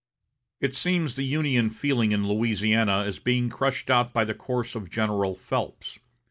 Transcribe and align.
It 0.59 0.73
seems 0.75 1.13
the 1.13 1.21
Union 1.21 1.69
feeling 1.69 2.11
in 2.11 2.27
Louisiana 2.27 3.01
is 3.01 3.19
being 3.19 3.51
crushed 3.51 3.91
out 3.91 4.11
by 4.11 4.25
the 4.25 4.33
course 4.33 4.73
of 4.73 4.89
General 4.89 5.35
Phelps. 5.35 5.99